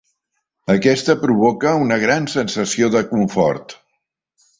[0.75, 3.77] Aquesta provoca una gran sensació de comfort.